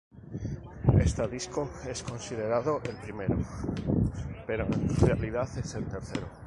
[0.99, 3.37] Esta disco es considerado el primero,
[4.47, 6.27] pero en realidad es el tercero.